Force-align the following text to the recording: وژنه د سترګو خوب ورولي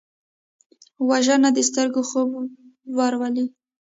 وژنه 1.09 1.49
د 1.53 1.59
سترګو 1.69 2.01
خوب 2.09 2.29
ورولي 2.97 3.45